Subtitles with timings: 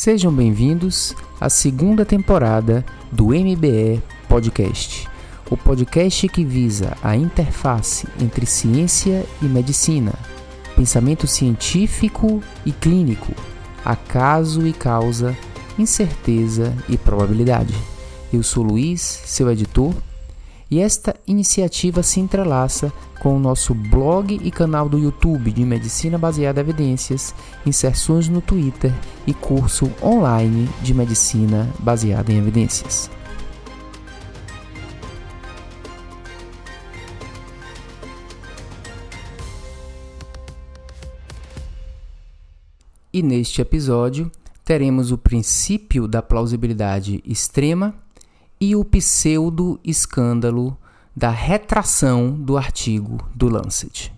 [0.00, 5.08] Sejam bem-vindos à segunda temporada do MBE Podcast,
[5.50, 10.14] o podcast que visa a interface entre ciência e medicina,
[10.76, 13.34] pensamento científico e clínico,
[13.84, 15.36] acaso e causa,
[15.76, 17.74] incerteza e probabilidade.
[18.32, 19.92] Eu sou Luiz, seu editor,
[20.70, 26.18] e esta iniciativa se entrelaça com o nosso blog e canal do YouTube de Medicina
[26.18, 27.34] Baseada em Evidências,
[27.66, 28.92] inserções no Twitter
[29.26, 33.10] e curso online de Medicina Baseada em Evidências.
[43.10, 44.30] E neste episódio
[44.64, 47.94] teremos o princípio da plausibilidade extrema
[48.60, 50.76] e o pseudo-escândalo
[51.16, 54.12] da retração do artigo do Lancet.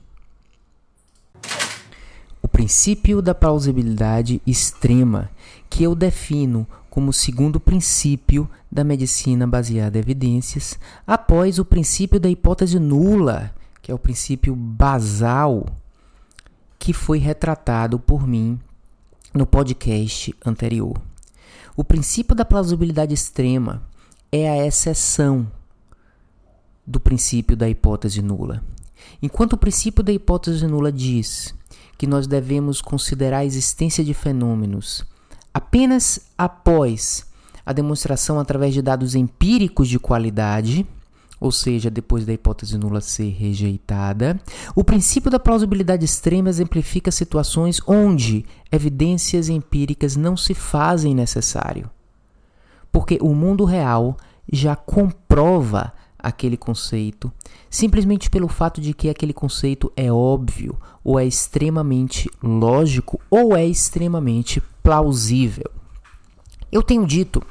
[2.43, 5.31] O princípio da plausibilidade extrema,
[5.69, 12.29] que eu defino como segundo princípio da medicina baseada em evidências, após o princípio da
[12.29, 15.67] hipótese nula, que é o princípio basal
[16.79, 18.59] que foi retratado por mim
[19.33, 21.01] no podcast anterior.
[21.77, 23.83] O princípio da plausibilidade extrema
[24.33, 25.51] é a exceção
[26.87, 28.63] do princípio da hipótese nula.
[29.23, 31.55] Enquanto o princípio da hipótese nula diz
[31.99, 35.05] que nós devemos considerar a existência de fenômenos
[35.53, 37.27] apenas após
[37.65, 40.87] a demonstração através de dados empíricos de qualidade,
[41.39, 44.41] ou seja, depois da hipótese nula ser rejeitada,
[44.75, 51.91] o princípio da plausibilidade extrema exemplifica situações onde evidências empíricas não se fazem necessário.
[52.93, 54.17] Porque o mundo real
[54.53, 57.33] já comprova aquele conceito,
[57.69, 63.65] simplesmente pelo fato de que aquele conceito é óbvio, ou é extremamente lógico, ou é
[63.65, 65.71] extremamente plausível.
[66.71, 67.43] Eu tenho dito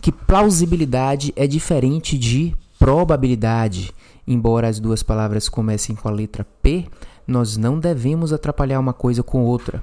[0.00, 3.92] que plausibilidade é diferente de probabilidade.
[4.26, 6.86] Embora as duas palavras comecem com a letra P,
[7.26, 9.82] nós não devemos atrapalhar uma coisa com outra.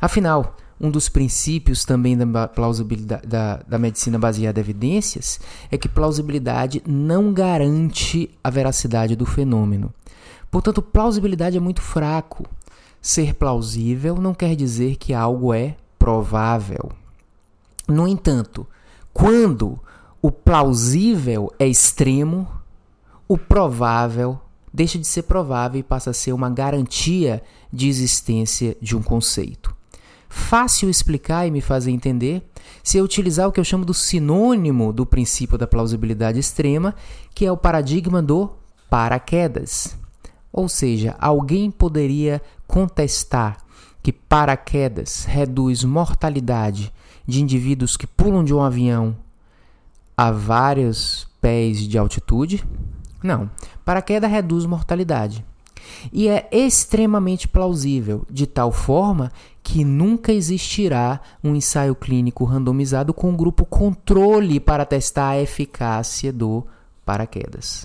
[0.00, 5.88] Afinal, um dos princípios também da plausibilidade da, da medicina baseada em evidências é que
[5.88, 9.92] plausibilidade não garante a veracidade do fenômeno.
[10.50, 12.44] Portanto, plausibilidade é muito fraco.
[13.00, 16.90] Ser plausível não quer dizer que algo é provável.
[17.88, 18.66] No entanto,
[19.14, 19.78] quando
[20.20, 22.48] o plausível é extremo,
[23.28, 24.38] o provável
[24.72, 29.75] deixa de ser provável e passa a ser uma garantia de existência de um conceito
[30.28, 32.42] fácil explicar e me fazer entender
[32.82, 36.94] se eu utilizar o que eu chamo do sinônimo do princípio da plausibilidade extrema,
[37.34, 38.50] que é o paradigma do
[38.88, 39.96] paraquedas.
[40.52, 43.58] Ou seja, alguém poderia contestar
[44.02, 46.92] que paraquedas reduz mortalidade
[47.26, 49.16] de indivíduos que pulam de um avião
[50.16, 52.64] a vários pés de altitude?
[53.22, 53.50] Não,
[53.84, 55.44] paraquedas reduz mortalidade.
[56.12, 59.32] E é extremamente plausível, de tal forma
[59.66, 66.32] que nunca existirá um ensaio clínico randomizado com um grupo controle para testar a eficácia
[66.32, 66.64] do
[67.04, 67.84] paraquedas.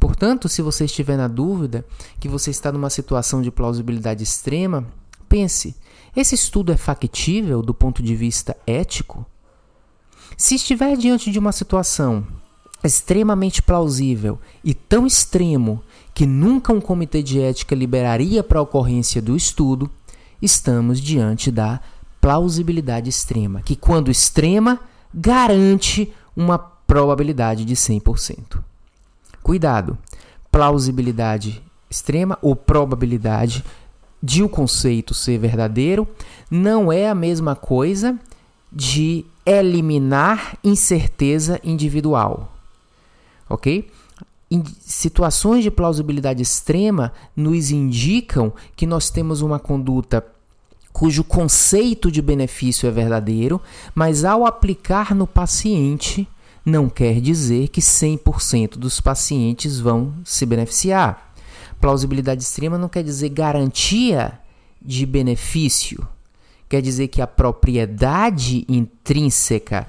[0.00, 1.86] Portanto, se você estiver na dúvida
[2.18, 4.84] que você está numa situação de plausibilidade extrema,
[5.28, 5.76] pense:
[6.16, 9.24] esse estudo é factível do ponto de vista ético?
[10.36, 12.26] Se estiver diante de uma situação
[12.82, 15.80] extremamente plausível e tão extremo
[16.12, 19.88] que nunca um comitê de ética liberaria para a ocorrência do estudo,
[20.40, 21.80] estamos diante da
[22.20, 24.80] plausibilidade extrema, que, quando extrema,
[25.14, 28.58] garante uma probabilidade de 100%.
[29.42, 29.96] Cuidado!
[30.50, 33.64] Plausibilidade extrema ou probabilidade
[34.22, 36.08] de o conceito ser verdadeiro
[36.50, 38.18] não é a mesma coisa
[38.72, 42.52] de eliminar incerteza individual.
[43.48, 43.88] Ok?
[44.80, 50.24] Situações de plausibilidade extrema nos indicam que nós temos uma conduta
[50.92, 53.60] cujo conceito de benefício é verdadeiro,
[53.94, 56.26] mas ao aplicar no paciente
[56.64, 61.34] não quer dizer que 100% dos pacientes vão se beneficiar.
[61.80, 64.40] Plausibilidade extrema não quer dizer garantia
[64.80, 66.06] de benefício,
[66.68, 69.86] quer dizer que a propriedade intrínseca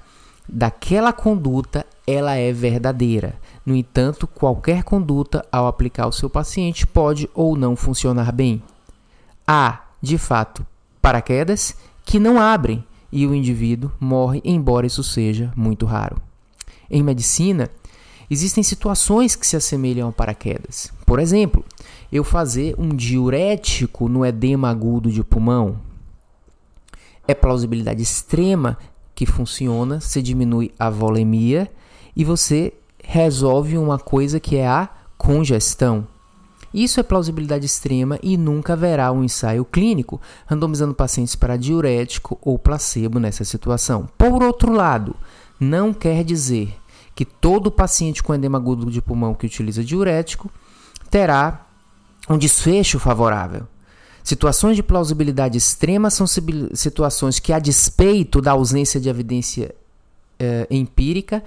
[0.47, 3.35] daquela conduta ela é verdadeira.
[3.67, 8.63] No entanto, qualquer conduta ao aplicar ao seu paciente pode ou não funcionar bem.
[9.45, 10.65] Há, de fato,
[11.01, 11.75] paraquedas
[12.05, 12.81] que não abrem
[13.11, 16.15] e o indivíduo morre, embora isso seja muito raro.
[16.89, 17.69] Em medicina,
[18.29, 20.89] existem situações que se assemelham ao paraquedas.
[21.05, 21.65] Por exemplo,
[22.09, 25.77] eu fazer um diurético no edema agudo de pulmão.
[27.27, 28.77] é plausibilidade extrema
[29.13, 31.69] que funciona, você diminui a volemia
[32.15, 32.73] e você
[33.09, 36.05] resolve uma coisa que é a congestão.
[36.73, 42.59] Isso é plausibilidade extrema e nunca haverá um ensaio clínico randomizando pacientes para diurético ou
[42.59, 44.09] placebo nessa situação.
[44.17, 45.15] Por outro lado,
[45.57, 46.75] não quer dizer
[47.15, 50.51] que todo paciente com edema agudo de pulmão que utiliza diurético
[51.09, 51.65] terá
[52.29, 53.65] um desfecho favorável.
[54.21, 56.27] Situações de plausibilidade extrema são
[56.73, 59.73] situações que, a despeito da ausência de evidência
[60.37, 61.41] eh, empírica,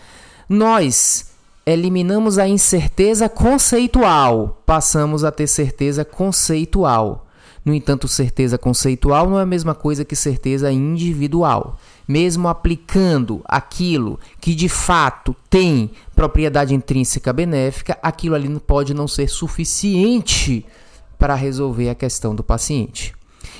[0.49, 1.30] nós
[1.65, 7.27] eliminamos a incerteza conceitual, passamos a ter certeza conceitual.
[7.65, 11.79] No entanto, certeza conceitual não é a mesma coisa que certeza individual.
[12.09, 19.29] Mesmo aplicando aquilo que de fato tem propriedade intrínseca benéfica, aquilo ali pode não ser
[19.29, 20.65] suficiente
[21.19, 23.15] para resolver a questão do paciente.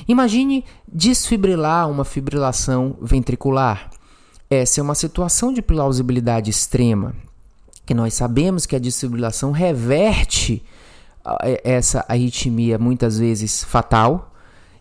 [0.09, 3.91] Imagine desfibrilar uma fibrilação ventricular.
[4.49, 7.15] Essa é uma situação de plausibilidade extrema,
[7.91, 10.63] que nós sabemos que a desfibrilação reverte
[11.65, 14.33] essa arritmia muitas vezes fatal,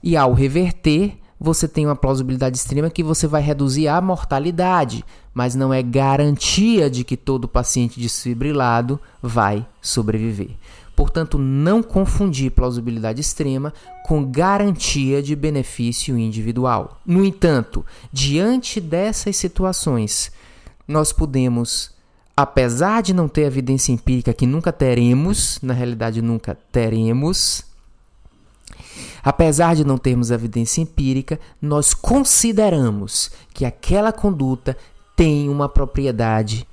[0.03, 5.03] e ao reverter, você tem uma plausibilidade extrema que você vai reduzir a mortalidade,
[5.33, 10.51] mas não é garantia de que todo paciente desfibrilado vai sobreviver.
[10.95, 13.73] Portanto, não confundir plausibilidade extrema
[14.05, 17.01] com garantia de benefício individual.
[17.03, 17.83] No entanto,
[18.13, 20.31] diante dessas situações,
[20.87, 21.97] nós podemos
[22.41, 27.65] apesar de não ter evidência empírica que nunca teremos, na realidade nunca teremos,
[29.21, 34.77] apesar de não termos evidência empírica, nós consideramos que aquela conduta
[35.17, 36.65] tem uma propriedade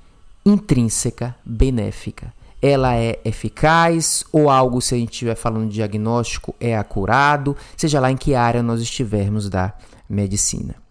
[0.45, 2.33] intrínseca benéfica.
[2.61, 7.99] Ela é eficaz ou algo, se a gente estiver falando de diagnóstico, é acurado, seja
[7.99, 9.73] lá em que área nós estivermos da
[10.09, 10.86] medicina.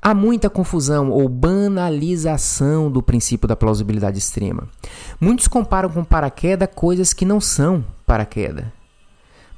[0.00, 4.68] Há muita confusão ou banalização do princípio da plausibilidade extrema.
[5.20, 8.66] Muitos comparam com paraquedas coisas que não são paraquedas.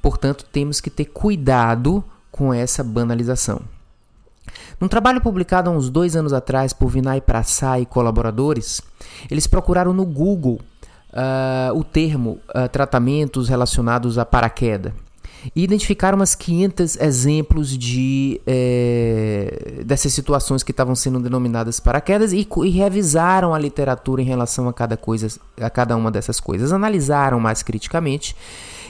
[0.01, 3.61] Portanto, temos que ter cuidado com essa banalização.
[4.81, 8.81] Num trabalho publicado há uns dois anos atrás por Vinay Prasad e colaboradores,
[9.31, 10.61] eles procuraram no Google
[11.11, 14.93] uh, o termo uh, tratamentos relacionados a paraquedas
[15.55, 22.47] e identificaram umas 500 exemplos de é, dessas situações que estavam sendo denominadas paraquedas e,
[22.65, 25.29] e revisaram a literatura em relação a cada coisa,
[25.61, 28.35] a cada uma dessas coisas, analisaram mais criticamente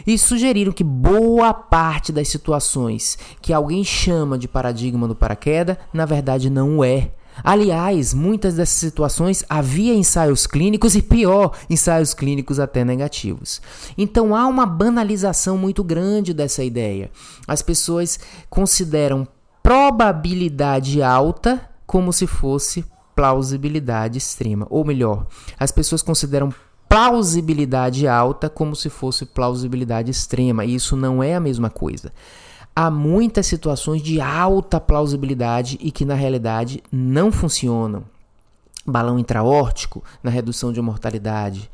[0.06, 6.06] e sugeriram que boa parte das situações que alguém chama de paradigma do paraquedas, na
[6.06, 7.10] verdade não é.
[7.42, 13.60] Aliás, muitas dessas situações havia ensaios clínicos e pior, ensaios clínicos até negativos.
[13.96, 17.10] Então há uma banalização muito grande dessa ideia.
[17.46, 18.18] As pessoas
[18.48, 19.26] consideram
[19.62, 22.84] probabilidade alta como se fosse
[23.14, 25.26] plausibilidade extrema, ou melhor,
[25.58, 26.52] as pessoas consideram
[26.88, 32.12] plausibilidade alta como se fosse plausibilidade extrema, e isso não é a mesma coisa
[32.76, 38.05] há muitas situações de alta plausibilidade e que na realidade não funcionam.
[38.87, 41.70] Balão intraórtico na redução de mortalidade,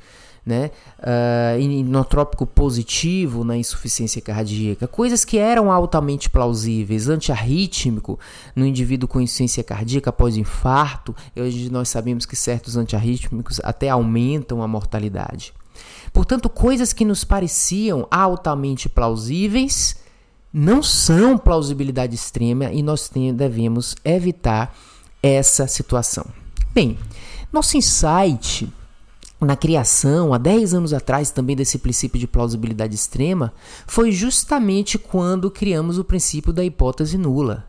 [0.47, 0.71] né?
[0.99, 8.19] Uh, inotrópico positivo na insuficiência cardíaca, coisas que eram altamente plausíveis, antiarrítmico
[8.55, 14.63] no indivíduo com insuficiência cardíaca após infarto, hoje nós sabemos que certos antiarrítmicos até aumentam
[14.63, 15.53] a mortalidade.
[16.13, 20.02] Portanto, coisas que nos pareciam altamente plausíveis
[20.53, 24.77] não são plausibilidade extrema e nós devemos evitar
[25.23, 26.27] essa situação.
[26.75, 26.99] Bem,
[27.53, 28.71] nosso insight
[29.41, 33.53] na criação, há 10 anos atrás, também desse princípio de plausibilidade extrema,
[33.87, 37.67] foi justamente quando criamos o princípio da hipótese nula.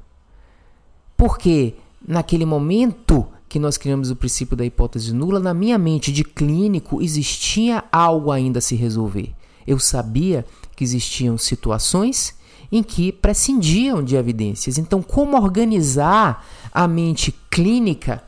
[1.17, 1.75] Porque
[2.05, 7.01] naquele momento que nós criamos o princípio da hipótese nula, na minha mente de clínico
[7.01, 9.33] existia algo ainda a se resolver.
[9.65, 12.35] Eu sabia que existiam situações
[12.74, 14.80] em que prescindiam de evidências.
[14.80, 18.24] Então, como organizar a mente clínica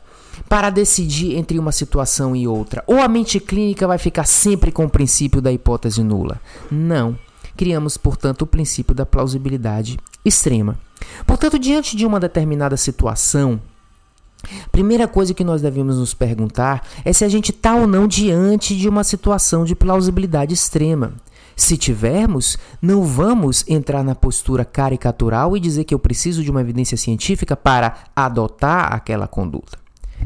[0.48, 2.84] para decidir entre uma situação e outra?
[2.86, 6.40] Ou a mente clínica vai ficar sempre com o princípio da hipótese nula?
[6.70, 7.18] Não.
[7.56, 10.78] Criamos, portanto, o princípio da plausibilidade extrema.
[11.26, 13.60] Portanto, diante de uma determinada situação,
[14.70, 18.76] Primeira coisa que nós devemos nos perguntar é se a gente está ou não diante
[18.76, 21.14] de uma situação de plausibilidade extrema.
[21.56, 26.60] Se tivermos, não vamos entrar na postura caricatural e dizer que eu preciso de uma
[26.60, 29.78] evidência científica para adotar aquela conduta.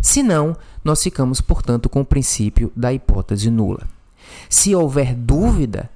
[0.02, 3.86] Senão, nós ficamos, portanto, com o princípio da hipótese nula.
[4.48, 5.88] Se houver dúvida,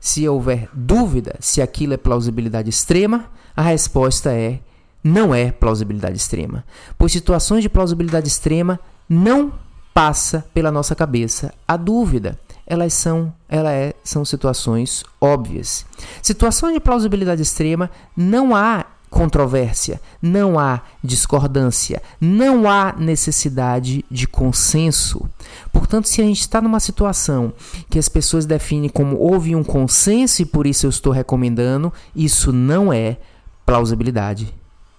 [0.00, 4.60] se houver dúvida se aquilo é plausibilidade extrema, a resposta é
[5.04, 6.64] não é plausibilidade extrema,
[6.96, 9.52] pois situações de plausibilidade extrema não
[9.92, 12.38] passa pela nossa cabeça a dúvida.
[12.66, 15.84] Elas são, ela é, são situações óbvias.
[16.22, 25.28] Situações de plausibilidade extrema não há controvérsia, não há discordância, não há necessidade de consenso.
[25.70, 27.52] Portanto, se a gente está numa situação
[27.90, 32.52] que as pessoas definem como houve um consenso e por isso eu estou recomendando, isso
[32.52, 33.18] não é
[33.66, 34.52] plausibilidade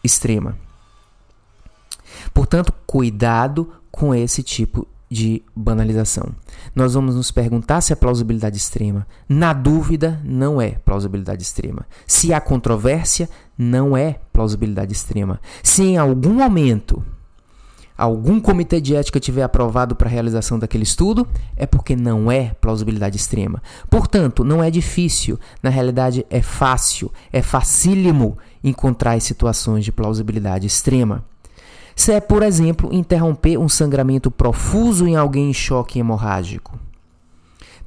[0.04, 0.56] extrema.
[2.32, 6.32] Portanto, cuidado com esse tipo de banalização.
[6.76, 9.06] Nós vamos nos perguntar se é plausibilidade extrema.
[9.30, 11.86] Na dúvida, não é plausibilidade extrema.
[12.08, 15.40] Se há controvérsia, não é plausibilidade extrema.
[15.62, 17.04] Se em algum momento
[17.96, 22.56] algum comitê de ética tiver aprovado para a realização daquele estudo, é porque não é
[22.60, 23.62] plausibilidade extrema.
[23.92, 31.24] Portanto, não é difícil, na realidade é fácil, é facílimo encontrar situações de plausibilidade extrema.
[31.96, 36.80] Se é, por exemplo, interromper um sangramento profuso em alguém em choque hemorrágico.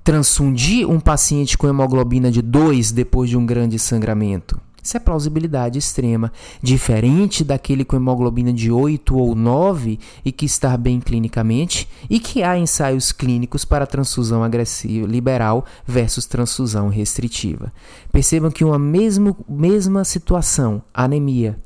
[0.04, 4.60] Transfundir um paciente com hemoglobina de 2 depois de um grande sangramento.
[4.86, 6.30] Isso é plausibilidade extrema,
[6.62, 12.44] diferente daquele com hemoglobina de 8 ou 9 e que está bem clinicamente e que
[12.44, 17.72] há ensaios clínicos para transfusão agressiva liberal versus transfusão restritiva.
[18.12, 21.58] Percebam que uma mesmo, mesma situação, anemia,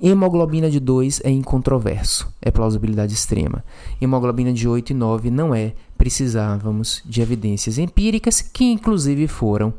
[0.00, 3.64] Hemoglobina de 2 é incontroverso, é plausibilidade extrema.
[4.00, 9.72] Hemoglobina de 8 e 9 não é, precisávamos de evidências empíricas que inclusive foram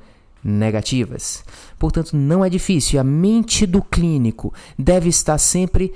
[0.43, 1.43] negativas.
[1.77, 2.99] Portanto, não é difícil.
[2.99, 5.93] A mente do clínico deve estar sempre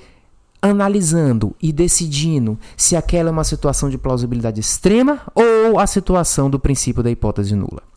[0.61, 6.59] analisando e decidindo se aquela é uma situação de plausibilidade extrema ou a situação do
[6.59, 7.90] princípio da hipótese nula.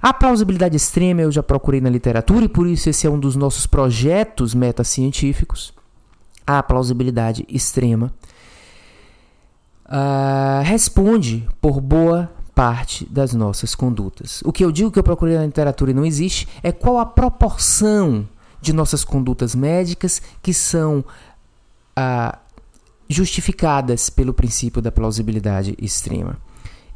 [0.00, 3.34] A plausibilidade extrema eu já procurei na literatura e por isso esse é um dos
[3.34, 5.72] nossos projetos metacientíficos.
[6.46, 8.12] A plausibilidade extrema
[9.86, 14.40] uh, responde por boa parte das nossas condutas.
[14.44, 17.06] O que eu digo que eu procurei na literatura e não existe é qual a
[17.06, 18.28] proporção
[18.60, 21.04] de nossas condutas médicas que são
[21.94, 22.38] ah,
[23.08, 26.36] justificadas pelo princípio da plausibilidade extrema.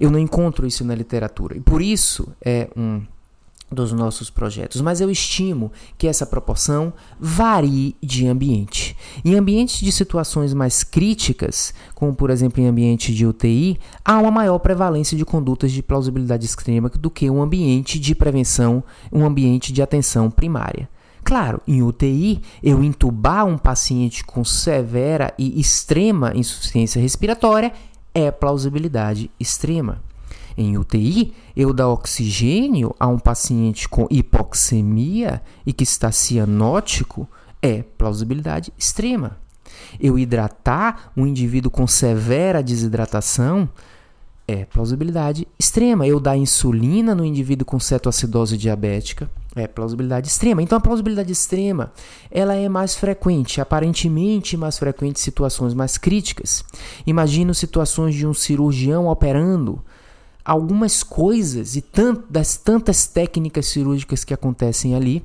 [0.03, 3.03] Eu não encontro isso na literatura e por isso é um
[3.71, 8.97] dos nossos projetos, mas eu estimo que essa proporção varie de ambiente.
[9.25, 14.33] Em ambientes de situações mais críticas, como por exemplo em ambiente de UTI, há uma
[14.33, 18.83] maior prevalência de condutas de plausibilidade extrema do que um ambiente de prevenção,
[19.13, 20.89] um ambiente de atenção primária.
[21.23, 27.73] Claro, em UTI, eu intubar um paciente com severa e extrema insuficiência respiratória
[28.15, 30.03] é plausibilidade extrema.
[30.57, 37.29] Em UTI, eu dar oxigênio a um paciente com hipoxemia e que está cianótico
[37.63, 39.39] é plausibilidade extrema.
[39.99, 43.69] Eu hidratar um indivíduo com severa desidratação
[44.47, 46.07] é plausibilidade extrema.
[46.07, 50.63] Eu dar insulina no indivíduo com cetoacidose diabética é plausibilidade extrema.
[50.63, 51.93] Então a plausibilidade extrema,
[52.31, 56.65] ela é mais frequente, aparentemente mais frequente em situações mais críticas.
[57.07, 59.83] Imagino situações de um cirurgião operando
[60.45, 61.85] algumas coisas e
[62.29, 65.23] das tantas técnicas cirúrgicas que acontecem ali,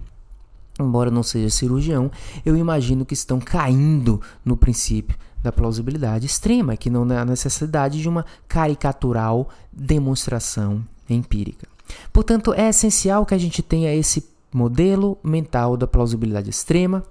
[0.80, 2.12] embora não seja cirurgião,
[2.46, 8.10] eu imagino que estão caindo no princípio da plausibilidade extrema, que não há necessidade de
[8.10, 11.77] uma caricatural demonstração empírica.
[12.12, 17.03] Portanto, é essencial que a gente tenha esse modelo mental da plausibilidade extrema,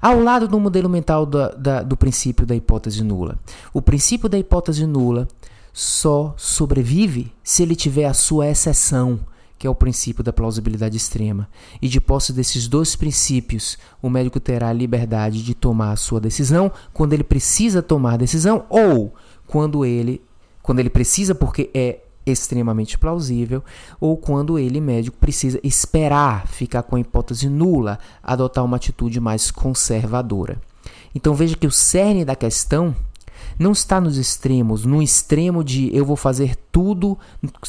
[0.00, 3.38] ao lado do modelo mental da, da, do princípio da hipótese nula.
[3.72, 5.26] O princípio da hipótese nula
[5.72, 9.20] só sobrevive se ele tiver a sua exceção,
[9.58, 11.48] que é o princípio da plausibilidade extrema.
[11.80, 16.20] E de posse desses dois princípios, o médico terá a liberdade de tomar a sua
[16.20, 19.14] decisão quando ele precisa tomar a decisão ou
[19.46, 20.22] quando ele
[20.62, 23.62] quando ele precisa porque é extremamente plausível
[24.00, 29.50] ou quando ele médico precisa esperar ficar com a hipótese nula, adotar uma atitude mais
[29.50, 30.60] conservadora.
[31.14, 32.94] Então veja que o cerne da questão
[33.58, 37.16] não está nos extremos, no extremo de eu vou fazer tudo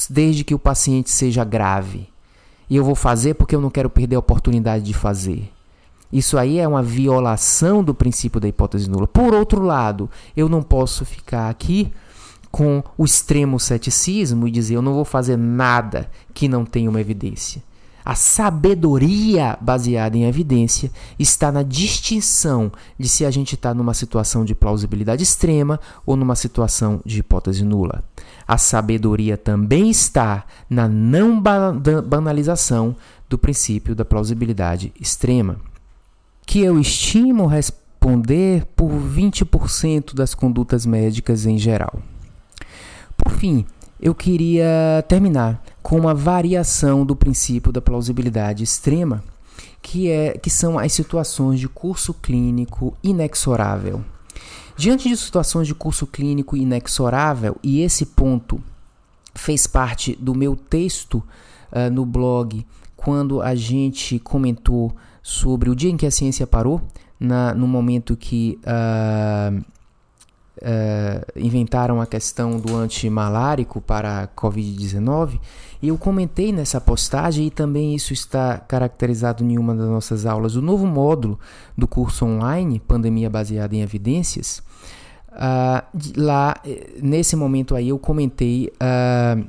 [0.10, 2.10] desde que o paciente seja grave.
[2.70, 5.50] E eu vou fazer porque eu não quero perder a oportunidade de fazer.
[6.12, 9.08] Isso aí é uma violação do princípio da hipótese nula.
[9.08, 11.92] Por outro lado, eu não posso ficar aqui
[12.58, 17.00] com o extremo ceticismo e dizer eu não vou fazer nada que não tenha uma
[17.00, 17.62] evidência.
[18.04, 24.44] A sabedoria baseada em evidência está na distinção de se a gente está numa situação
[24.44, 28.04] de plausibilidade extrema ou numa situação de hipótese nula.
[28.48, 32.96] A sabedoria também está na não banalização
[33.30, 35.58] do princípio da plausibilidade extrema.
[36.44, 42.02] que eu estimo responder por 20% das condutas médicas em geral.
[43.18, 43.66] Por fim,
[44.00, 49.24] eu queria terminar com uma variação do princípio da plausibilidade extrema,
[49.82, 54.04] que, é, que são as situações de curso clínico inexorável.
[54.76, 58.62] Diante de situações de curso clínico inexorável, e esse ponto
[59.34, 61.24] fez parte do meu texto
[61.72, 66.82] uh, no blog quando a gente comentou sobre o dia em que a ciência parou,
[67.20, 69.64] na, no momento que uh,
[70.58, 75.40] uh, inventaram a questão do antimalárico para a Covid-19.
[75.82, 80.56] E eu comentei nessa postagem, e também isso está caracterizado em uma das nossas aulas,
[80.56, 81.40] o novo módulo
[81.78, 84.62] do curso online, Pandemia Baseada em Evidências.
[85.30, 85.86] Uh,
[86.18, 89.48] lá, eh, nesse momento aí, eu comentei uh,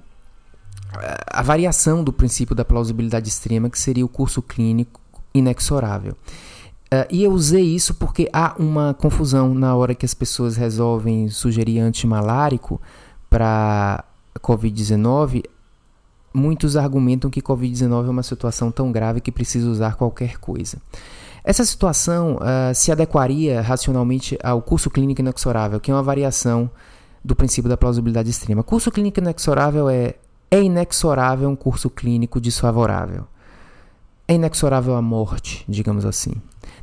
[1.27, 5.01] a variação do princípio da plausibilidade extrema, que seria o curso clínico
[5.33, 6.15] inexorável.
[6.93, 11.29] Uh, e eu usei isso porque há uma confusão na hora que as pessoas resolvem
[11.29, 12.81] sugerir antimalárico
[13.29, 14.05] para
[14.41, 15.45] Covid-19.
[16.33, 20.79] Muitos argumentam que Covid-19 é uma situação tão grave que precisa usar qualquer coisa.
[21.45, 26.71] Essa situação uh, se adequaria racionalmente ao curso clínico inexorável, que é uma variação
[27.25, 28.63] do princípio da plausibilidade extrema.
[28.63, 30.15] Curso clínico inexorável é
[30.51, 33.27] é inexorável um curso clínico desfavorável.
[34.31, 36.33] É inexorável a morte, digamos assim.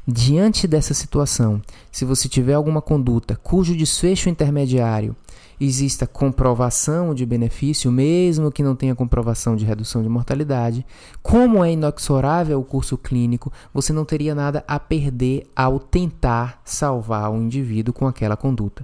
[0.07, 1.61] Diante dessa situação,
[1.91, 5.15] se você tiver alguma conduta cujo desfecho intermediário
[5.61, 10.83] exista comprovação de benefício, mesmo que não tenha comprovação de redução de mortalidade,
[11.21, 17.31] como é inexorável o curso clínico, você não teria nada a perder ao tentar salvar
[17.31, 18.83] o indivíduo com aquela conduta.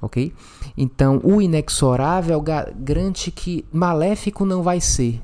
[0.00, 0.32] Ok?
[0.76, 5.20] Então, o inexorável garante que maléfico não vai ser.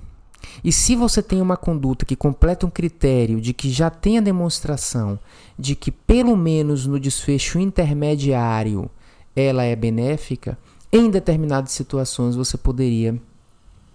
[0.62, 4.20] E se você tem uma conduta que completa um critério de que já tem a
[4.20, 5.18] demonstração
[5.58, 8.90] de que, pelo menos no desfecho intermediário,
[9.34, 10.58] ela é benéfica,
[10.92, 13.14] em determinadas situações você poderia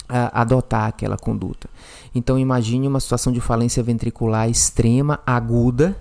[0.09, 1.69] uh, adotar aquela conduta.
[2.13, 5.95] Então, imagine uma situação de falência ventricular extrema, aguda,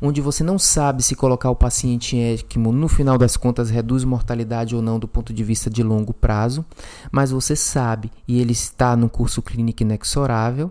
[0.00, 4.04] onde você não sabe se colocar o paciente em ECMO no final das contas reduz
[4.04, 6.64] mortalidade ou não do ponto de vista de longo prazo,
[7.10, 10.70] mas você sabe e ele está no curso clínico inexorável.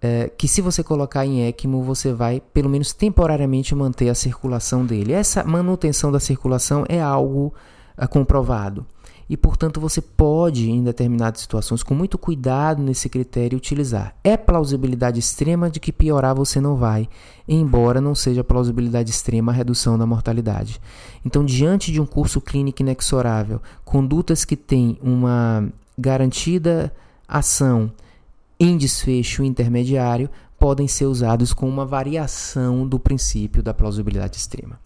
[0.00, 4.84] É, que se você colocar em ECMO, você vai, pelo menos temporariamente, manter a circulação
[4.84, 5.14] dele.
[5.14, 7.54] Essa manutenção da circulação é algo
[7.96, 8.86] é, comprovado
[9.28, 14.14] e, portanto, você pode, em determinadas situações, com muito cuidado nesse critério, utilizar.
[14.22, 17.08] É plausibilidade extrema de que piorar você não vai,
[17.48, 20.80] embora não seja plausibilidade extrema a redução da mortalidade.
[21.24, 26.92] Então, diante de um curso clínico inexorável, condutas que têm uma garantida
[27.26, 27.90] ação
[28.58, 34.78] em desfecho intermediário podem ser usados com uma variação do princípio da plausibilidade extrema.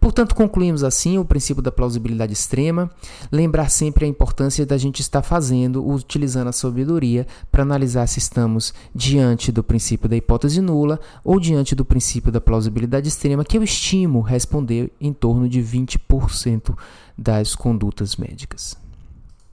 [0.00, 2.90] Portanto, concluímos assim o princípio da plausibilidade extrema,
[3.30, 8.74] lembrar sempre a importância da gente estar fazendo, utilizando a sabedoria para analisar se estamos
[8.94, 13.62] diante do princípio da hipótese nula ou diante do princípio da plausibilidade extrema, que eu
[13.62, 16.76] estimo responder em torno de 20%
[17.16, 18.76] das condutas médicas.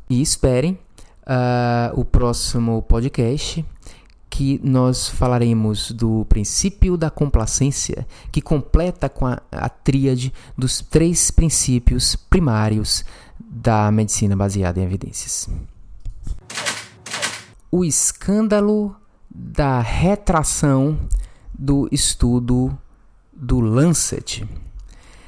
[0.10, 3.64] E esperem uh, o próximo podcast
[4.40, 11.30] que nós falaremos do princípio da complacência, que completa com a, a tríade dos três
[11.30, 13.04] princípios primários
[13.38, 15.50] da medicina baseada em evidências.
[17.70, 18.96] O escândalo
[19.30, 20.98] da retração
[21.54, 22.72] do estudo
[23.34, 24.48] do Lancet.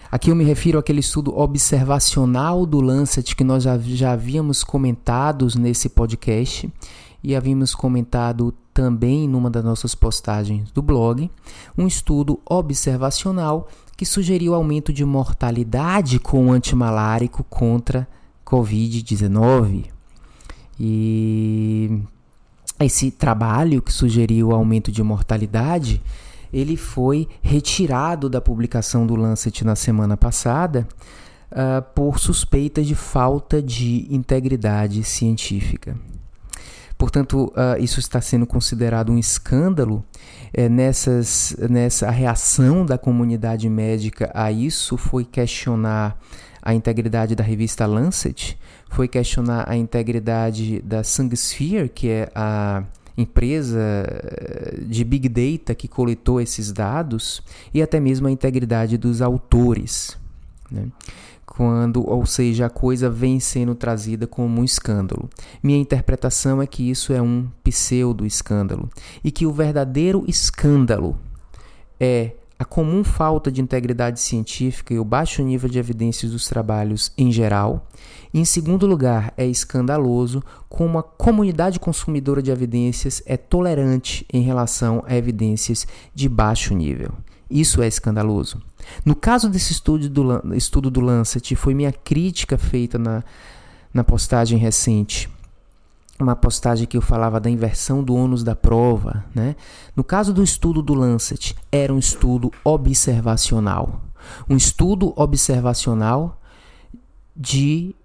[0.10, 5.46] Aqui eu me refiro àquele estudo observacional do Lancet que nós já, já havíamos comentado
[5.60, 6.72] nesse podcast
[7.22, 11.30] e havíamos comentado também numa das nossas postagens do blog,
[11.78, 18.08] um estudo observacional que sugeriu aumento de mortalidade com o antimalárico contra
[18.46, 19.86] Covid-19.
[20.80, 22.02] E
[22.80, 26.02] esse trabalho que sugeriu aumento de mortalidade,
[26.52, 30.88] ele foi retirado da publicação do Lancet na semana passada
[31.52, 35.96] uh, por suspeita de falta de integridade científica.
[37.02, 40.06] Portanto, uh, isso está sendo considerado um escândalo.
[40.54, 46.16] É, nessas, nessa reação da comunidade médica a isso foi questionar
[46.62, 48.56] a integridade da revista Lancet,
[48.88, 52.84] foi questionar a integridade da SangSphere, que é a
[53.18, 57.42] empresa eh, de Big Data que coletou esses dados,
[57.74, 60.16] e até mesmo a integridade dos autores.
[60.70, 60.86] Né?
[61.54, 65.30] Quando, ou seja, a coisa vem sendo trazida como um escândalo.
[65.62, 68.90] Minha interpretação é que isso é um pseudo escândalo
[69.22, 71.18] e que o verdadeiro escândalo
[72.00, 77.12] é a comum falta de integridade científica e o baixo nível de evidências dos trabalhos
[77.18, 77.86] em geral.
[78.34, 84.42] E, em segundo lugar, é escandaloso como a comunidade consumidora de evidências é tolerante em
[84.42, 85.86] relação a evidências
[86.16, 87.12] de baixo nível.
[87.50, 88.62] Isso é escandaloso.
[89.06, 93.24] No caso desse estudo do, estudo do Lancet, foi minha crítica feita na,
[93.94, 95.30] na postagem recente
[96.22, 99.56] uma postagem que eu falava da inversão do ônus da prova, né?
[99.96, 104.02] No caso do estudo do Lancet, era um estudo observacional.
[104.48, 106.40] Um estudo observacional
[107.36, 107.96] de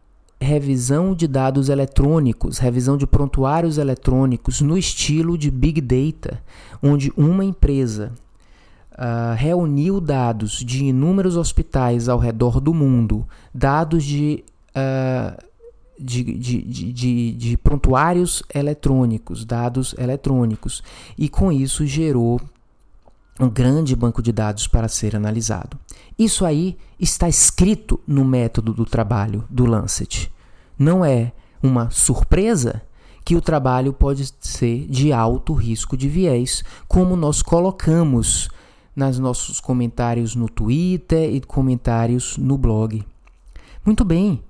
[0.41, 6.43] revisão de dados eletrônicos, revisão de prontuários eletrônicos no estilo de Big Data,
[6.83, 8.13] onde uma empresa
[8.97, 15.47] uh, reuniu dados de inúmeros hospitais ao redor do mundo, dados de uh,
[15.99, 20.83] de, de, de, de, prontuários eletrônicos, dados eletrônicos,
[21.17, 22.39] e com isso gerou
[23.41, 25.79] um grande banco de dados para ser analisado.
[26.19, 30.31] Isso aí está escrito no método do trabalho do Lancet.
[30.79, 31.33] Não é
[31.63, 32.83] uma surpresa
[33.25, 38.49] que o trabalho pode ser de alto risco de viés, como nós colocamos
[38.97, 43.05] nos nossos comentários no Twitter e comentários no blog.
[43.85, 44.43] Muito bem,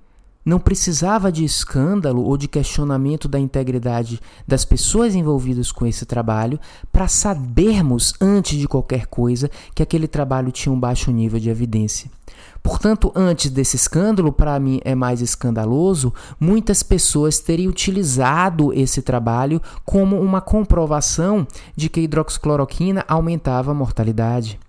[0.47, 6.57] não precisava de escândalo ou de questionamento da integridade das pessoas envolvidas com esse trabalho
[6.89, 12.09] para sabermos, antes de qualquer coisa, que aquele trabalho tinha um baixo nível de evidência.
[12.67, 19.61] Portanto, antes desse escândalo, para mim é mais escandaloso, muitas pessoas terem utilizado esse trabalho
[19.85, 24.59] como uma comprovação de que a hidroxicloroquina aumentava a mortalidade.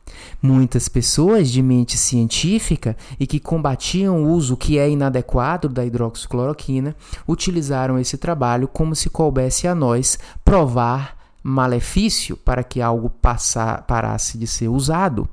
[0.40, 6.94] Muitas pessoas de mente científica e que combatiam o uso que é inadequado da hidroxicloroquina
[7.26, 14.38] utilizaram esse trabalho como se coubesse a nós provar malefício para que algo passar, parasse
[14.38, 15.28] de ser usado.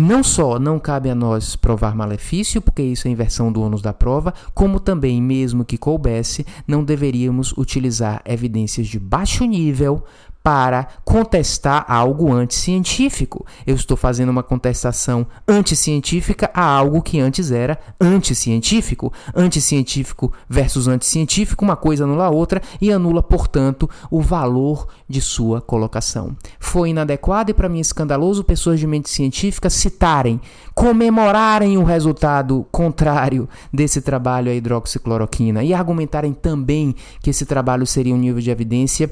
[0.00, 3.92] Não só não cabe a nós provar malefício, porque isso é inversão do ônus da
[3.92, 10.02] prova, como também, mesmo que coubesse, não deveríamos utilizar evidências de baixo nível
[10.42, 13.44] para contestar algo anticientífico.
[13.66, 19.12] Eu estou fazendo uma contestação anticientífica a algo que antes era anticientífico.
[19.34, 25.60] Anticientífico versus anticientífico, uma coisa anula a outra e anula, portanto, o valor de sua
[25.60, 26.34] colocação.
[26.58, 30.40] Foi inadequado e, para mim, escandaloso pessoas de mente científica citarem,
[30.74, 38.14] comemorarem o resultado contrário desse trabalho à hidroxicloroquina e argumentarem também que esse trabalho seria
[38.14, 39.10] um nível de evidência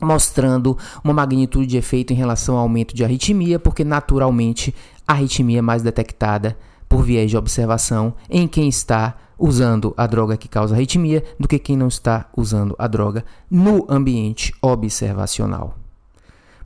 [0.00, 4.74] mostrando uma magnitude de efeito em relação ao aumento de arritmia, porque naturalmente
[5.06, 6.56] a arritmia é mais detectada
[6.88, 11.58] por viés de observação em quem está usando a droga que causa arritmia do que
[11.58, 15.76] quem não está usando a droga no ambiente observacional.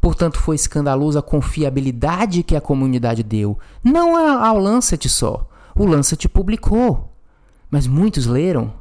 [0.01, 5.47] Portanto, foi escandalosa a confiabilidade que a comunidade deu, não ao Lancet só.
[5.75, 7.13] O Lancet publicou,
[7.71, 8.73] mas muitos leram,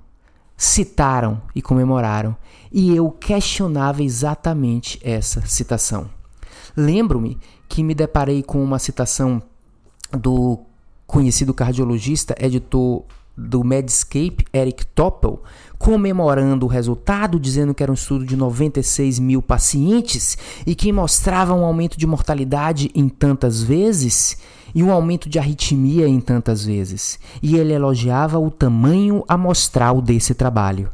[0.59, 2.35] citaram e comemoraram,
[2.69, 6.09] e eu questionava exatamente essa citação.
[6.75, 7.37] Lembro-me
[7.69, 9.41] que me deparei com uma citação
[10.11, 10.59] do
[11.07, 13.05] conhecido cardiologista, editor
[13.37, 15.41] do Medscape, Eric Topol,
[15.77, 21.53] comemorando o resultado, dizendo que era um estudo de 96 mil pacientes e que mostrava
[21.53, 24.37] um aumento de mortalidade em tantas vezes
[24.73, 27.19] e um aumento de arritmia em tantas vezes.
[27.41, 30.89] E ele elogiava o tamanho amostral desse trabalho.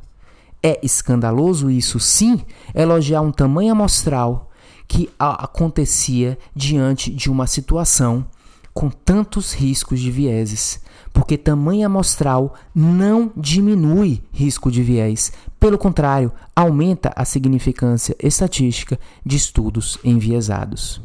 [0.62, 2.42] É escandaloso isso, sim,
[2.74, 4.50] elogiar um tamanho amostral
[4.88, 8.26] que acontecia diante de uma situação
[8.74, 10.82] com tantos riscos de vieses,
[11.14, 19.38] porque tamanho amostral não diminui risco de viés, pelo contrário, aumenta a significância estatística de
[19.38, 21.02] estudos enviesados.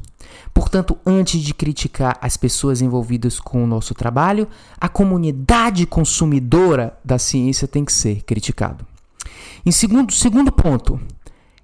[0.52, 4.48] Portanto, antes de criticar as pessoas envolvidas com o nosso trabalho,
[4.80, 8.86] a comunidade consumidora da ciência tem que ser criticado.
[9.64, 11.00] Em segundo, segundo ponto,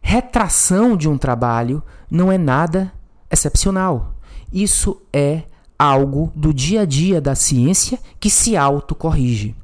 [0.00, 2.92] retração de um trabalho não é nada
[3.30, 4.14] excepcional.
[4.52, 5.42] Isso é
[5.78, 9.54] algo do dia a dia da ciência que se autocorrige.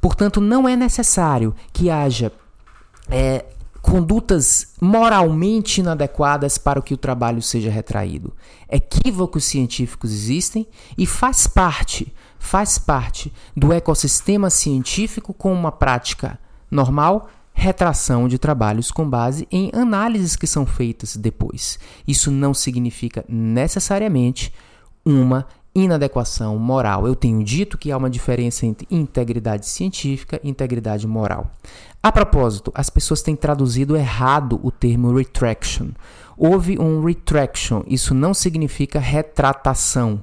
[0.00, 2.32] Portanto, não é necessário que haja
[3.08, 3.44] é,
[3.90, 8.34] condutas moralmente inadequadas para que o trabalho seja retraído.
[8.68, 10.66] Equívocos científicos existem
[10.98, 16.38] e faz parte, faz parte do ecossistema científico com uma prática
[16.70, 21.78] normal retração de trabalhos com base em análises que são feitas depois.
[22.06, 24.52] Isso não significa necessariamente
[25.04, 25.46] uma
[25.84, 27.06] inadequação moral.
[27.06, 31.50] Eu tenho dito que há uma diferença entre integridade científica e integridade moral.
[32.02, 35.88] A propósito, as pessoas têm traduzido errado o termo retraction.
[36.36, 40.22] Houve um retraction, isso não significa retratação.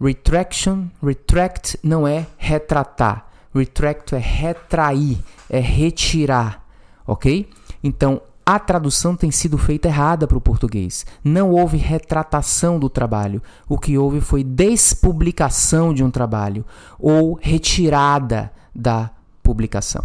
[0.00, 3.26] Retraction, retract não é retratar.
[3.54, 5.18] Retract é retrair,
[5.50, 6.64] é retirar,
[7.06, 7.48] ok?
[7.84, 11.06] Então, a tradução tem sido feita errada para o português.
[11.22, 13.42] Não houve retratação do trabalho.
[13.68, 16.64] O que houve foi despublicação de um trabalho
[16.98, 19.10] ou retirada da
[19.42, 20.04] publicação.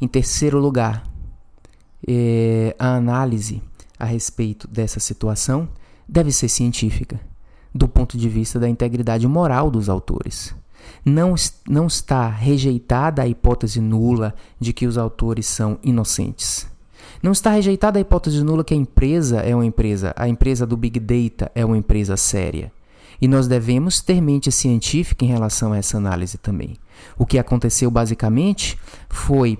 [0.00, 1.04] Em terceiro lugar,
[2.06, 3.62] é, a análise
[3.98, 5.68] a respeito dessa situação
[6.06, 7.18] deve ser científica,
[7.74, 10.54] do ponto de vista da integridade moral dos autores.
[11.02, 11.34] Não,
[11.66, 16.73] não está rejeitada a hipótese nula de que os autores são inocentes.
[17.24, 20.76] Não está rejeitada a hipótese nula que a empresa é uma empresa, a empresa do
[20.76, 22.70] Big Data é uma empresa séria.
[23.18, 26.76] E nós devemos ter mente científica em relação a essa análise também.
[27.16, 29.58] O que aconteceu basicamente foi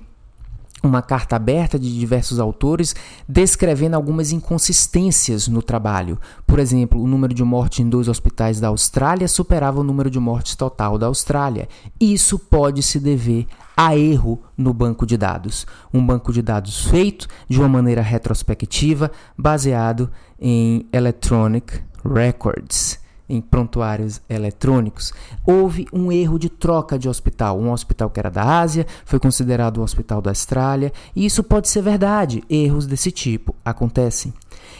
[0.82, 2.94] uma carta aberta de diversos autores
[3.26, 6.20] descrevendo algumas inconsistências no trabalho.
[6.46, 10.20] Por exemplo, o número de mortes em dois hospitais da Austrália superava o número de
[10.20, 11.66] mortes total da Austrália.
[11.98, 15.66] Isso pode se dever a erro no banco de dados.
[15.92, 20.10] Um banco de dados feito de uma maneira retrospectiva, baseado
[20.40, 25.12] em Electronic Records em prontuários eletrônicos,
[25.46, 27.58] houve um erro de troca de hospital.
[27.58, 31.68] Um hospital que era da Ásia foi considerado um hospital da Austrália, e isso pode
[31.68, 32.42] ser verdade.
[32.48, 34.32] Erros desse tipo acontecem.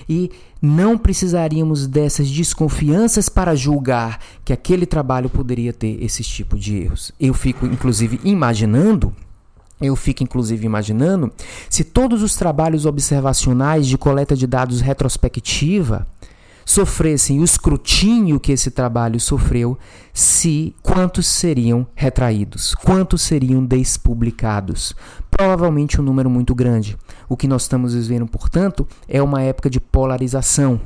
[0.08, 0.30] E
[0.64, 7.12] não precisaríamos dessas desconfianças para julgar que aquele trabalho poderia ter esse tipo de erros.
[7.20, 9.12] Eu fico, inclusive, imaginando
[9.80, 11.32] eu fico inclusive imaginando
[11.68, 16.06] se todos os trabalhos observacionais de coleta de dados retrospectiva
[16.64, 19.76] sofressem o escrutínio que esse trabalho sofreu,
[20.14, 24.94] se quantos seriam retraídos, quantos seriam despublicados.
[25.30, 26.96] Provavelmente um número muito grande.
[27.28, 30.80] O que nós estamos vivendo, portanto, é uma época de polarização.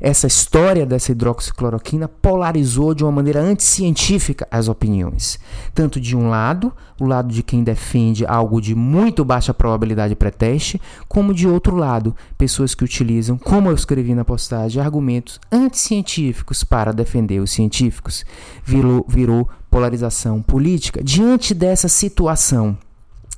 [0.00, 5.38] Essa história dessa hidroxicloroquina polarizou de uma maneira anticientífica as opiniões.
[5.72, 10.80] Tanto de um lado, o lado de quem defende algo de muito baixa probabilidade pré-teste,
[11.08, 16.92] como de outro lado, pessoas que utilizam, como eu escrevi na postagem, argumentos anticientíficos para
[16.92, 18.24] defender os científicos.
[18.64, 21.02] Virou, virou polarização política.
[21.02, 22.76] Diante dessa situação,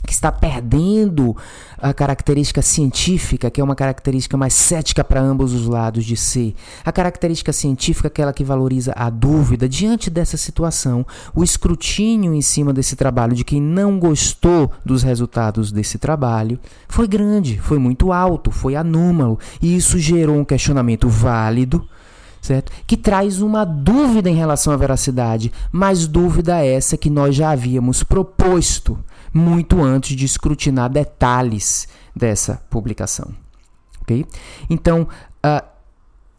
[0.04, 1.36] que está perdendo
[1.78, 6.54] a característica científica, que é uma característica mais cética para ambos os lados de ser.
[6.84, 9.68] A característica científica, aquela que valoriza a dúvida.
[9.68, 11.04] Diante dessa situação,
[11.34, 17.08] o escrutínio em cima desse trabalho de quem não gostou dos resultados desse trabalho foi
[17.08, 19.38] grande, foi muito alto, foi anômalo.
[19.60, 21.86] E isso gerou um questionamento válido
[22.40, 22.70] certo?
[22.86, 28.04] Que traz uma dúvida em relação à veracidade, mas dúvida essa que nós já havíamos
[28.04, 28.96] proposto
[29.36, 33.32] muito antes de escrutinar detalhes dessa publicação.
[34.02, 34.24] ok?
[34.70, 35.06] Então,
[35.44, 35.76] uh,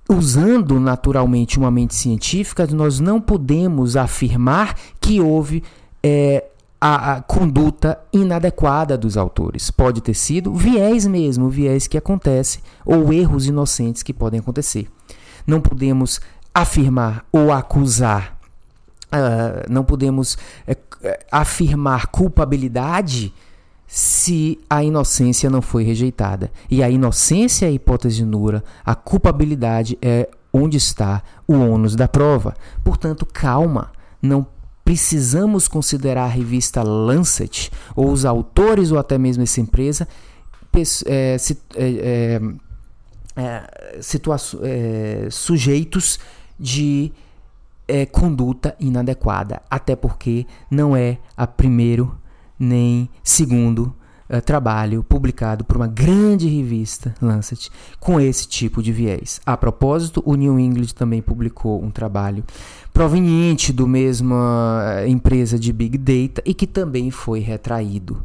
[0.10, 5.64] usando naturalmente uma mente científica, nós não podemos afirmar que houve
[6.02, 6.46] é,
[6.80, 9.70] a, a, conduta inadequada dos autores.
[9.70, 14.88] Pode ter sido viés mesmo, viés que acontece, ou erros inocentes que podem acontecer.
[15.46, 16.22] Não podemos
[16.54, 18.37] afirmar ou acusar
[19.08, 20.34] Uh, não podemos
[20.67, 20.76] uh,
[21.32, 23.34] afirmar culpabilidade
[23.88, 26.52] se a inocência não foi rejeitada.
[26.70, 32.08] E a inocência é a hipótese nula, a culpabilidade é onde está o ônus da
[32.08, 32.54] prova.
[32.84, 33.91] Portanto, calma,
[34.22, 34.46] não
[34.84, 40.08] precisamos considerar a revista Lancet ou os autores ou até mesmo essa empresa
[41.06, 41.38] é,
[41.76, 42.41] é,
[44.63, 46.20] é, sujeitos
[46.60, 47.12] de
[47.88, 52.17] é conduta inadequada, até porque não é a primeiro
[52.60, 53.95] nem segundo
[54.30, 57.69] uh, trabalho publicado por uma grande revista, Lancet,
[58.00, 59.39] com esse tipo de viés.
[59.45, 62.43] A propósito, o New England também publicou um trabalho
[62.93, 68.21] proveniente do mesma uh, empresa de Big Data e que também foi retraído.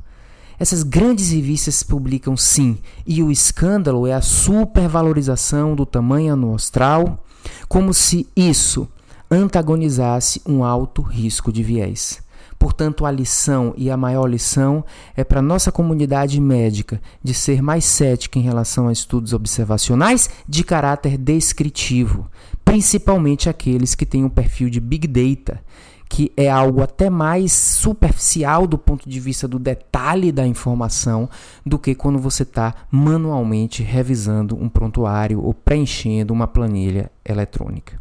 [0.59, 7.25] Essas grandes revistas publicam sim, e o escândalo é a supervalorização do tamanho amostral,
[7.68, 8.88] como se isso
[9.33, 12.23] antagonizasse um alto risco de viés.
[12.59, 14.85] Portanto, a lição e a maior lição
[15.16, 20.62] é para nossa comunidade médica de ser mais cética em relação a estudos observacionais de
[20.62, 22.29] caráter descritivo,
[22.64, 25.61] principalmente aqueles que têm um perfil de Big Data,
[26.09, 31.29] que é algo até mais superficial do ponto de vista do detalhe da informação
[31.66, 38.01] do que quando você está manualmente revisando um prontuário ou preenchendo uma planilha eletrônica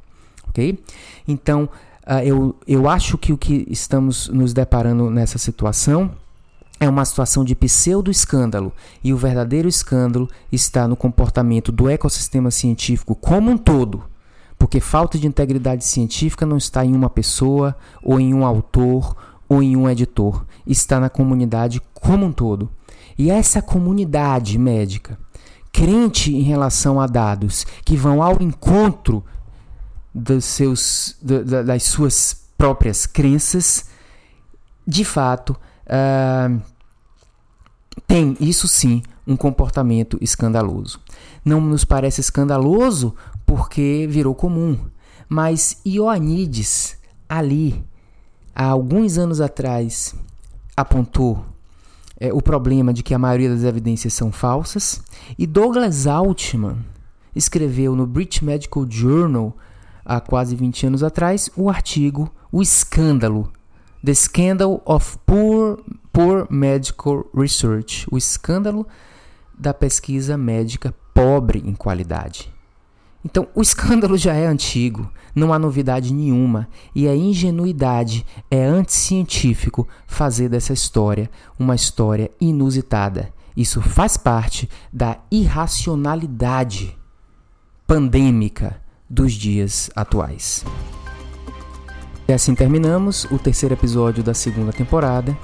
[0.52, 0.78] ok?
[1.28, 1.68] Então,
[2.06, 6.12] uh, eu, eu acho que o que estamos nos deparando nessa situação
[6.80, 13.14] é uma situação de pseudo-escândalo, e o verdadeiro escândalo está no comportamento do ecossistema científico
[13.14, 14.04] como um todo.
[14.58, 19.16] Porque falta de integridade científica não está em uma pessoa, ou em um autor,
[19.48, 20.44] ou em um editor.
[20.66, 22.68] Está na comunidade como um todo.
[23.16, 25.20] E essa comunidade médica,
[25.72, 29.24] crente em relação a dados que vão ao encontro
[30.14, 33.86] dos seus, das suas próprias crenças,
[34.86, 35.56] de fato,
[35.88, 36.62] uh,
[38.08, 41.00] tem, isso sim, um comportamento escandaloso.
[41.44, 44.78] Não nos parece escandaloso porque virou comum,
[45.28, 46.98] mas Ioanides,
[47.28, 47.84] ali,
[48.54, 50.14] há alguns anos atrás,
[50.76, 51.46] apontou
[52.20, 55.02] é, o problema de que a maioria das evidências são falsas,
[55.38, 56.78] e Douglas Altman
[57.36, 59.56] escreveu no British Medical Journal,
[60.06, 63.52] há quase 20 anos atrás, o artigo O Escândalo
[64.04, 65.80] The Scandal of Poor,
[66.12, 68.88] Poor Medical Research, o escândalo
[69.58, 72.52] da pesquisa médica pobre em qualidade.
[73.24, 79.88] Então, o escândalo já é antigo, não há novidade nenhuma, e é ingenuidade, é anticientífico
[80.08, 83.32] fazer dessa história uma história inusitada.
[83.56, 86.98] Isso faz parte da irracionalidade
[87.86, 90.64] pandêmica dos dias atuais.
[92.28, 95.38] E assim terminamos o terceiro episódio da segunda temporada.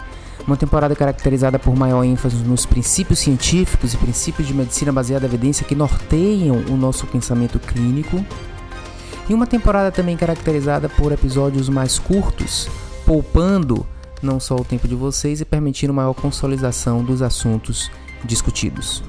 [0.47, 5.27] Uma temporada caracterizada por maior ênfase nos princípios científicos e princípios de medicina baseada em
[5.27, 8.23] evidência que norteiam o nosso pensamento clínico.
[9.27, 12.69] E uma temporada também caracterizada por episódios mais curtos,
[13.05, 13.85] poupando
[14.21, 17.91] não só o tempo de vocês e permitindo maior consolidação dos assuntos
[18.23, 19.03] discutidos.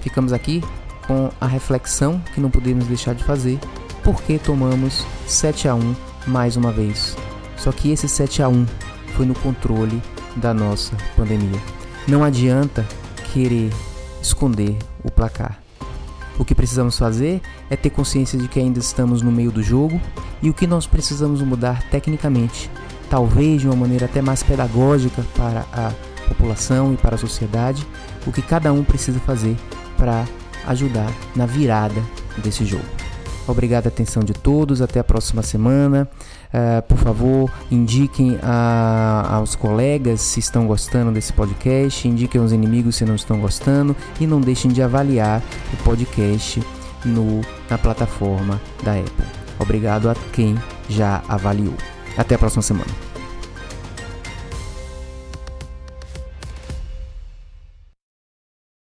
[0.00, 0.62] Ficamos aqui
[1.06, 3.58] com a reflexão que não podemos deixar de fazer,
[4.02, 5.94] porque tomamos 7 a 1
[6.26, 7.16] mais uma vez.
[7.56, 8.66] Só que esse 7 a 1
[9.14, 10.02] foi no controle
[10.36, 11.60] da nossa pandemia.
[12.06, 12.86] Não adianta
[13.32, 13.70] querer
[14.20, 15.60] esconder o placar.
[16.38, 17.40] O que precisamos fazer
[17.70, 20.00] é ter consciência de que ainda estamos no meio do jogo
[20.42, 22.70] e o que nós precisamos mudar tecnicamente,
[23.08, 25.92] talvez de uma maneira até mais pedagógica para a
[26.28, 27.86] população e para a sociedade,
[28.26, 29.56] o que cada um precisa fazer
[29.96, 30.26] para
[30.66, 32.02] ajudar na virada
[32.38, 32.84] desse jogo.
[33.46, 34.82] Obrigado a atenção de todos.
[34.82, 36.08] Até a próxima semana.
[36.46, 42.96] Uh, por favor, indiquem a, aos colegas se estão gostando desse podcast, indiquem aos inimigos
[42.96, 46.62] se não estão gostando e não deixem de avaliar o podcast
[47.04, 49.26] no, na plataforma da Apple.
[49.58, 50.56] Obrigado a quem
[50.88, 51.74] já avaliou.
[52.16, 53.05] Até a próxima semana.